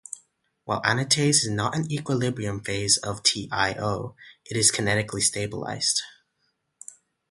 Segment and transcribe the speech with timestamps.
[0.63, 6.01] While anatase is not an equilibrium phase of TiO, it is kinetically stabilized.